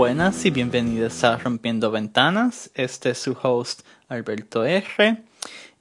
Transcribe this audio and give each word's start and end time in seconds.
Buenas 0.00 0.46
y 0.46 0.50
bienvenidos 0.50 1.22
a 1.24 1.36
Rompiendo 1.36 1.90
Ventanas. 1.90 2.70
Este 2.72 3.10
es 3.10 3.18
su 3.18 3.36
host 3.42 3.82
Alberto 4.08 4.64
R. 4.64 5.22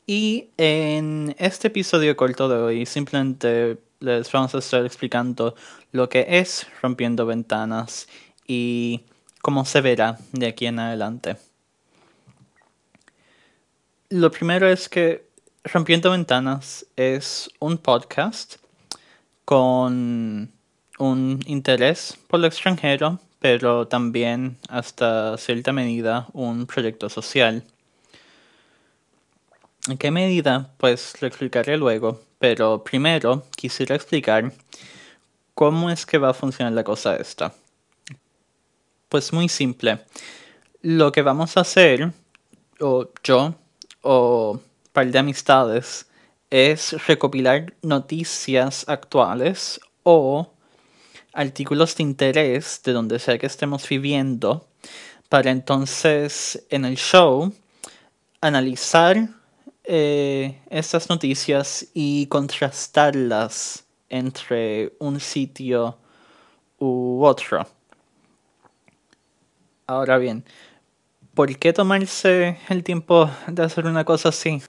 Y 0.07 0.49
en 0.57 1.33
este 1.39 1.69
episodio 1.69 2.17
corto 2.17 2.49
de 2.49 2.57
hoy 2.57 2.85
simplemente 2.85 3.77
les 4.01 4.29
vamos 4.29 4.53
a 4.53 4.57
estar 4.57 4.85
explicando 4.85 5.55
lo 5.93 6.09
que 6.09 6.25
es 6.27 6.67
Rompiendo 6.81 7.25
Ventanas 7.25 8.09
y 8.45 9.05
cómo 9.41 9.63
se 9.63 9.79
verá 9.79 10.17
de 10.33 10.47
aquí 10.47 10.65
en 10.65 10.79
adelante. 10.79 11.37
Lo 14.09 14.29
primero 14.31 14.67
es 14.67 14.89
que 14.89 15.29
Rompiendo 15.63 16.11
Ventanas 16.11 16.85
es 16.97 17.49
un 17.59 17.77
podcast 17.77 18.57
con 19.45 20.51
un 20.97 21.39
interés 21.45 22.17
por 22.27 22.41
lo 22.41 22.47
extranjero, 22.47 23.17
pero 23.39 23.87
también 23.87 24.57
hasta 24.69 25.37
cierta 25.37 25.71
medida 25.71 26.27
un 26.33 26.65
proyecto 26.65 27.09
social. 27.09 27.63
¿En 29.87 29.97
qué 29.97 30.11
medida? 30.11 30.71
Pues 30.77 31.21
lo 31.21 31.27
explicaré 31.27 31.77
luego, 31.77 32.21
pero 32.37 32.83
primero 32.83 33.45
quisiera 33.55 33.95
explicar 33.95 34.51
cómo 35.55 35.89
es 35.89 36.05
que 36.05 36.17
va 36.17 36.29
a 36.29 36.33
funcionar 36.33 36.73
la 36.73 36.83
cosa 36.83 37.15
esta. 37.15 37.53
Pues 39.07 39.33
muy 39.33 39.49
simple. 39.49 39.99
Lo 40.81 41.11
que 41.11 41.21
vamos 41.21 41.57
a 41.57 41.61
hacer, 41.61 42.11
o 42.79 43.09
yo, 43.23 43.55
o 44.01 44.59
par 44.93 45.07
de 45.07 45.19
amistades, 45.19 46.07
es 46.49 47.07
recopilar 47.07 47.73
noticias 47.81 48.87
actuales 48.87 49.79
o 50.03 50.51
artículos 51.33 51.95
de 51.95 52.03
interés 52.03 52.81
de 52.83 52.93
donde 52.93 53.19
sea 53.19 53.37
que 53.37 53.45
estemos 53.45 53.87
viviendo 53.87 54.67
para 55.29 55.51
entonces 55.51 56.65
en 56.69 56.85
el 56.85 56.97
show 56.97 57.53
analizar 58.41 59.29
eh, 59.83 60.59
estas 60.69 61.09
noticias 61.09 61.87
y 61.93 62.27
contrastarlas 62.27 63.85
entre 64.09 64.93
un 64.99 65.19
sitio 65.19 65.97
u 66.79 67.23
otro. 67.23 67.67
Ahora 69.87 70.17
bien, 70.17 70.43
¿por 71.33 71.57
qué 71.57 71.73
tomarse 71.73 72.59
el 72.69 72.83
tiempo 72.83 73.29
de 73.47 73.63
hacer 73.63 73.85
una 73.85 74.03
cosa 74.05 74.29
así? 74.29 74.61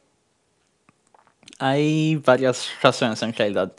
Hay 1.59 2.17
varias 2.17 2.69
razones 2.83 3.23
en 3.23 3.35
realidad. 3.35 3.73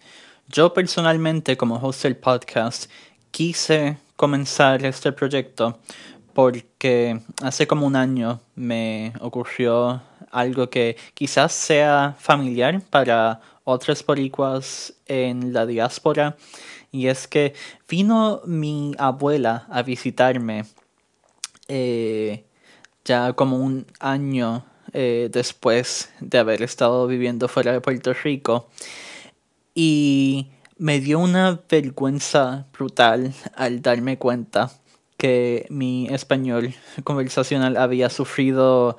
Yo 0.51 0.73
personalmente, 0.73 1.55
como 1.55 1.75
host 1.75 2.03
del 2.03 2.17
podcast, 2.17 2.91
quise 3.31 3.97
comenzar 4.17 4.83
este 4.85 5.13
proyecto 5.13 5.79
porque 6.33 7.21
hace 7.41 7.67
como 7.67 7.87
un 7.87 7.95
año 7.95 8.41
me 8.55 9.13
ocurrió 9.21 10.01
algo 10.29 10.69
que 10.69 10.97
quizás 11.13 11.53
sea 11.53 12.17
familiar 12.19 12.81
para 12.89 13.39
otras 13.63 14.05
boricuas 14.05 14.93
en 15.05 15.53
la 15.53 15.65
diáspora 15.65 16.35
y 16.91 17.07
es 17.07 17.29
que 17.29 17.53
vino 17.87 18.41
mi 18.45 18.93
abuela 18.97 19.67
a 19.69 19.83
visitarme 19.83 20.65
eh, 21.69 22.43
ya 23.05 23.31
como 23.33 23.57
un 23.57 23.85
año 24.01 24.65
eh, 24.91 25.29
después 25.31 26.11
de 26.19 26.39
haber 26.39 26.61
estado 26.61 27.07
viviendo 27.07 27.47
fuera 27.47 27.71
de 27.71 27.79
Puerto 27.79 28.13
Rico 28.13 28.67
y 29.73 30.51
me 30.77 30.99
dio 30.99 31.19
una 31.19 31.61
vergüenza 31.69 32.67
brutal 32.73 33.33
al 33.55 33.81
darme 33.81 34.17
cuenta 34.17 34.71
que 35.17 35.67
mi 35.69 36.07
español 36.07 36.73
conversacional 37.03 37.77
había 37.77 38.09
sufrido 38.09 38.97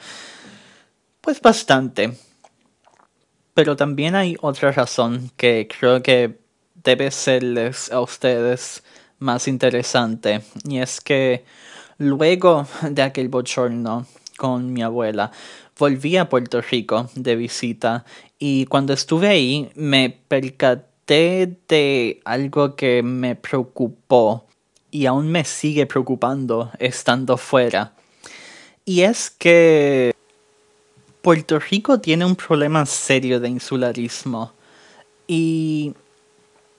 pues 1.20 1.40
bastante. 1.40 2.16
Pero 3.54 3.76
también 3.76 4.14
hay 4.14 4.36
otra 4.40 4.72
razón 4.72 5.30
que 5.36 5.68
creo 5.68 6.02
que 6.02 6.38
debe 6.74 7.10
serles 7.10 7.90
a 7.92 8.00
ustedes 8.00 8.82
más 9.18 9.46
interesante 9.46 10.42
y 10.64 10.78
es 10.78 11.00
que 11.00 11.44
luego 11.98 12.66
de 12.82 13.02
aquel 13.02 13.28
bochorno 13.28 14.06
con 14.36 14.72
mi 14.72 14.82
abuela 14.82 15.30
volví 15.78 16.16
a 16.16 16.28
Puerto 16.28 16.60
Rico 16.60 17.10
de 17.14 17.36
visita 17.36 18.04
y 18.44 18.66
cuando 18.66 18.92
estuve 18.92 19.28
ahí 19.28 19.70
me 19.76 20.10
percaté 20.10 21.56
de 21.69 22.20
algo 22.25 22.75
que 22.75 23.00
me 23.00 23.36
preocupó 23.36 24.48
y 24.91 25.06
aún 25.06 25.30
me 25.30 25.44
sigue 25.44 25.86
preocupando 25.86 26.69
estando 26.81 27.36
fuera. 27.36 27.92
Y 28.84 29.02
es 29.02 29.31
que 29.31 30.12
Puerto 31.22 31.60
Rico 31.60 32.00
tiene 32.00 32.25
un 32.25 32.34
problema 32.34 32.84
serio 32.84 33.38
de 33.38 33.48
insularismo. 33.48 34.52
Y 35.28 35.94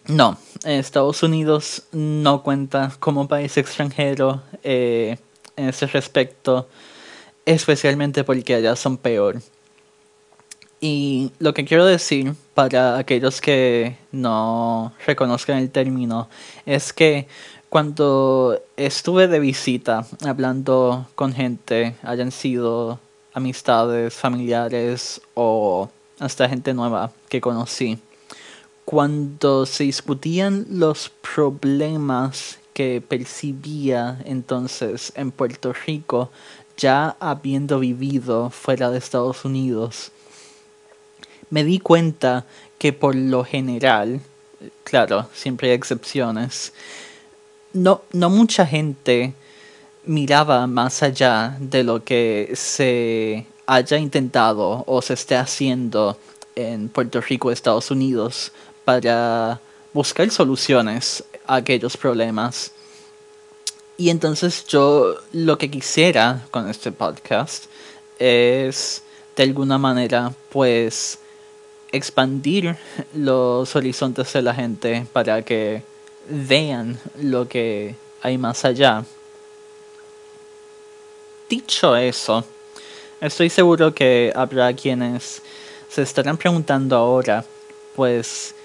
no, 0.07 0.37
Estados 0.65 1.23
Unidos 1.23 1.83
no 1.93 2.43
cuenta 2.43 2.91
como 2.99 3.29
país 3.29 3.55
extranjero 3.55 4.43
eh, 4.63 5.17
en 5.55 5.69
ese 5.69 5.87
respecto 5.87 6.67
especialmente 7.45 8.25
porque 8.25 8.55
allá 8.55 8.75
son 8.75 8.97
peor. 8.97 9.41
Y 10.85 11.31
lo 11.39 11.53
que 11.53 11.63
quiero 11.63 11.85
decir 11.85 12.35
para 12.53 12.97
aquellos 12.97 13.39
que 13.39 13.95
no 14.11 14.91
reconozcan 15.07 15.59
el 15.59 15.71
término 15.71 16.27
es 16.65 16.91
que 16.91 17.29
cuando 17.69 18.61
estuve 18.75 19.29
de 19.29 19.39
visita 19.39 20.05
hablando 20.25 21.07
con 21.15 21.31
gente, 21.31 21.95
hayan 22.03 22.33
sido 22.33 22.99
amistades, 23.33 24.13
familiares 24.13 25.21
o 25.35 25.89
hasta 26.19 26.49
gente 26.49 26.73
nueva 26.73 27.13
que 27.29 27.39
conocí, 27.39 27.97
cuando 28.83 29.65
se 29.65 29.85
discutían 29.85 30.65
los 30.69 31.13
problemas 31.33 32.59
que 32.73 32.99
percibía 32.99 34.21
entonces 34.25 35.13
en 35.15 35.31
Puerto 35.31 35.71
Rico, 35.87 36.29
ya 36.75 37.15
habiendo 37.21 37.79
vivido 37.79 38.49
fuera 38.49 38.89
de 38.89 38.97
Estados 38.97 39.45
Unidos, 39.45 40.11
me 41.49 41.63
di 41.63 41.79
cuenta 41.79 42.45
que 42.77 42.93
por 42.93 43.15
lo 43.15 43.43
general, 43.43 44.21
claro, 44.83 45.27
siempre 45.33 45.69
hay 45.69 45.75
excepciones, 45.75 46.73
no, 47.73 48.01
no 48.11 48.29
mucha 48.29 48.65
gente 48.65 49.33
miraba 50.05 50.67
más 50.67 51.01
allá 51.03 51.57
de 51.59 51.83
lo 51.83 52.03
que 52.03 52.51
se 52.55 53.47
haya 53.65 53.97
intentado 53.97 54.83
o 54.85 55.01
se 55.01 55.13
esté 55.13 55.35
haciendo 55.35 56.17
en 56.55 56.89
Puerto 56.89 57.21
Rico, 57.21 57.51
Estados 57.51 57.89
Unidos, 57.89 58.51
para 58.85 59.59
buscar 59.93 60.29
soluciones 60.29 61.23
a 61.47 61.55
aquellos 61.55 61.97
problemas. 61.97 62.71
Y 63.97 64.09
entonces 64.09 64.65
yo 64.67 65.15
lo 65.31 65.57
que 65.57 65.69
quisiera 65.69 66.45
con 66.51 66.69
este 66.69 66.91
podcast 66.91 67.65
es 68.19 69.03
de 69.35 69.43
alguna 69.43 69.77
manera 69.77 70.33
pues 70.49 71.19
expandir 71.93 72.75
los 73.13 73.75
horizontes 73.75 74.33
de 74.33 74.41
la 74.41 74.53
gente 74.53 75.05
para 75.13 75.43
que 75.43 75.83
vean 76.27 76.99
lo 77.21 77.47
que 77.47 77.95
hay 78.21 78.37
más 78.37 78.65
allá. 78.65 79.05
Dicho 81.47 81.95
eso, 81.95 82.43
estoy 83.21 83.49
seguro 83.49 83.93
que 83.93 84.33
habrá 84.35 84.73
quienes 84.73 85.41
se 85.87 86.01
estarán 86.01 86.35
preguntando 86.35 86.95
ahora, 86.95 87.45
pues, 87.95 88.55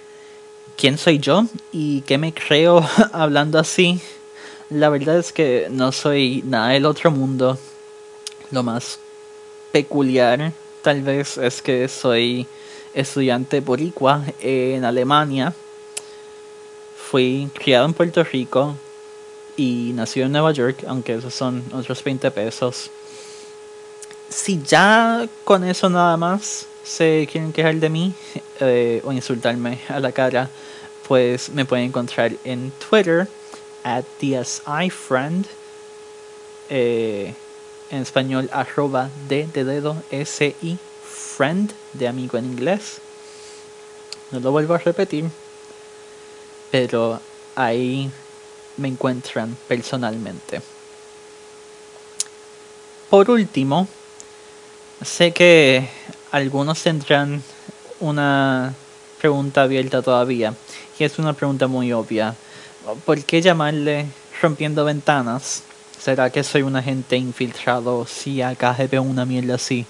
¿quién 0.77 0.97
soy 0.97 1.19
yo? 1.19 1.45
¿Y 1.71 2.01
qué 2.03 2.17
me 2.17 2.33
creo 2.33 2.83
hablando 3.13 3.59
así? 3.59 4.01
La 4.71 4.89
verdad 4.89 5.19
es 5.19 5.33
que 5.33 5.69
no 5.71 5.93
soy 5.93 6.43
nada 6.47 6.71
del 6.71 6.87
otro 6.87 7.11
mundo. 7.11 7.59
Lo 8.51 8.63
más 8.63 8.99
peculiar 9.71 10.53
tal 10.81 11.03
vez 11.03 11.37
es 11.37 11.61
que 11.61 11.87
soy 11.89 12.47
estudiante 12.95 13.61
boricua 13.61 14.25
en 14.41 14.85
Alemania. 14.85 15.53
Fui 16.97 17.49
criado 17.55 17.87
en 17.87 17.95
Puerto 17.95 18.23
Rico 18.25 18.77
y 19.57 19.93
nací 19.95 20.21
en 20.21 20.33
Nueva 20.33 20.53
York, 20.53 20.85
aunque 20.87 21.15
esos 21.15 21.35
son 21.35 21.65
otros 21.73 22.03
20 22.03 22.31
pesos. 22.31 22.91
Si 24.29 24.63
ya 24.63 25.27
con 25.45 25.65
eso 25.65 25.89
nada 25.89 26.17
más 26.17 26.67
se 26.85 27.29
quieren 27.31 27.53
quejar 27.53 27.77
de 27.77 27.89
mí 27.89 28.15
eh, 28.61 29.01
o 29.05 29.13
insultarme 29.13 29.81
a 29.89 30.01
la 30.01 30.13
cara, 30.13 30.49
pues 31.07 31.51
me 31.51 31.65
pueden 31.65 31.87
encontrar 31.87 32.33
en 32.45 32.71
Twitter 32.73 33.27
at 33.83 34.05
friend 34.91 35.47
eh, 36.69 37.35
en 37.91 38.03
español 38.03 38.51
arroba 38.53 39.09
de 39.29 39.47
dedo 39.47 39.97
S-I 40.11 40.79
friend 41.09 41.73
de 41.95 42.09
amigo 42.09 42.39
en 42.39 42.45
inglés. 42.45 43.01
No 44.31 44.41
lo 44.41 44.51
vuelvo 44.53 44.75
a 44.75 44.79
repetir, 44.79 45.25
pero 46.71 47.21
ahí 47.55 48.11
me 48.77 48.89
encuentran 48.89 49.57
personalmente. 49.67 50.61
por 53.11 53.31
último, 53.31 53.89
sé 55.03 55.33
que 55.33 55.89
algunos 56.31 56.83
tendrán 56.83 57.43
una 58.01 58.75
pregunta 59.19 59.63
abierta 59.63 60.03
todavía, 60.03 60.55
y 60.99 61.05
es 61.05 61.19
una 61.19 61.33
pregunta 61.33 61.67
muy 61.67 61.93
obvia. 61.93 62.35
¿Por 63.05 63.23
qué 63.25 63.41
llamarle 63.41 64.07
rompiendo 64.43 64.85
ventanas? 64.85 65.63
¿Será 65.99 66.31
que 66.31 66.45
soy 66.45 66.63
un 66.63 66.77
agente 66.77 67.17
infiltrado 67.17 68.07
si 68.07 68.41
acá 68.43 68.77
veo 68.91 69.03
una 69.03 69.25
mierda 69.25 69.55
así? 69.55 69.87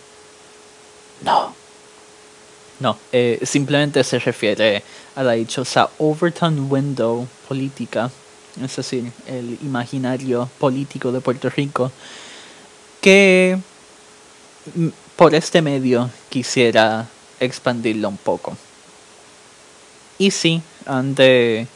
No. 2.81 2.97
Eh, 3.13 3.41
simplemente 3.43 4.05
se 4.05 4.19
refiere 4.19 4.83
a 5.17 5.23
la 5.23 5.33
dichosa 5.33 5.91
Overton 5.99 6.71
Window 6.71 7.27
política, 7.49 8.11
es 8.63 8.77
decir, 8.77 9.11
el 9.27 9.59
imaginario 9.63 10.49
político 10.59 11.11
de 11.11 11.21
Puerto 11.21 11.51
Rico, 11.51 11.91
que 13.01 13.59
por 15.17 15.35
este 15.35 15.63
medio 15.63 16.11
quisiera 16.29 17.09
expandirlo 17.41 18.09
un 18.09 18.17
poco. 18.17 18.57
Y 20.19 20.31
sí, 20.31 20.63
han 20.87 21.15
de 21.15 21.67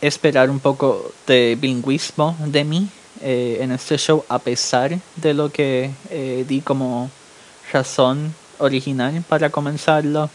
esperar 0.00 0.50
un 0.50 0.60
poco 0.60 1.12
de 1.26 1.56
bilingüismo 1.60 2.36
de 2.46 2.64
mí 2.64 2.88
eh, 3.20 3.58
en 3.60 3.72
este 3.72 3.98
show, 3.98 4.24
a 4.28 4.38
pesar 4.38 4.98
de 5.16 5.34
lo 5.34 5.50
que 5.50 5.90
eh, 6.10 6.44
di 6.46 6.60
como 6.60 7.10
razón 7.72 8.34
original 8.58 9.22
para 9.28 9.50
comenzarlo. 9.50 10.30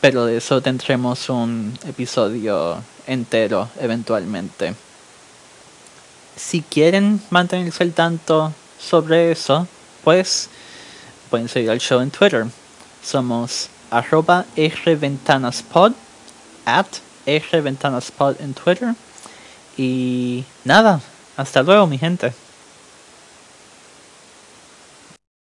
Pero 0.00 0.26
de 0.26 0.36
eso 0.36 0.60
tendremos 0.60 1.28
un 1.28 1.76
episodio 1.86 2.82
entero 3.06 3.68
eventualmente. 3.80 4.74
Si 6.36 6.62
quieren 6.62 7.20
mantenerse 7.30 7.82
al 7.82 7.92
tanto 7.92 8.52
sobre 8.78 9.32
eso, 9.32 9.66
pues 10.04 10.48
pueden 11.30 11.48
seguir 11.48 11.70
al 11.70 11.80
show 11.80 12.00
en 12.00 12.10
Twitter. 12.10 12.46
Somos 13.02 13.68
arroba 13.90 14.44
rventanaspod, 14.56 15.92
at 16.64 16.86
rventanaspod 17.26 18.40
en 18.40 18.54
Twitter. 18.54 18.94
Y 19.76 20.44
nada, 20.64 21.00
hasta 21.36 21.62
luego 21.62 21.86
mi 21.86 21.98
gente. 21.98 22.32